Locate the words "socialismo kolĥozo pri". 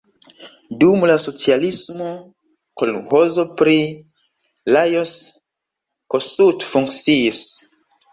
1.23-3.75